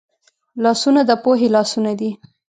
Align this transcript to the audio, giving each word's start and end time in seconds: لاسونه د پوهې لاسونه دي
لاسونه 0.63 1.01
د 1.09 1.11
پوهې 1.23 1.47
لاسونه 1.55 1.91
دي 1.99 2.11